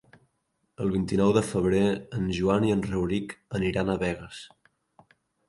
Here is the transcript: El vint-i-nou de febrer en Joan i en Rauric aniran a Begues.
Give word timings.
El 0.85 0.87
vint-i-nou 0.95 1.33
de 1.37 1.43
febrer 1.49 1.83
en 2.21 2.31
Joan 2.39 2.65
i 2.71 2.75
en 2.77 2.81
Rauric 2.87 3.37
aniran 3.61 3.93
a 3.93 4.01
Begues. 4.07 4.43